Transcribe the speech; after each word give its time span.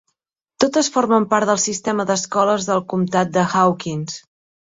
Totes 0.63 0.87
formen 0.95 1.27
part 1.33 1.49
del 1.51 1.59
sistema 1.65 2.07
d'escoles 2.11 2.67
del 2.71 2.83
comtat 2.95 3.35
de 3.39 3.47
Hawkins. 3.53 4.19